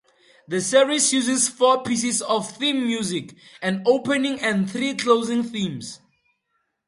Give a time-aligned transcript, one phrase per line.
[0.47, 5.99] The series uses four pieces of theme music: an opening and three closing themes.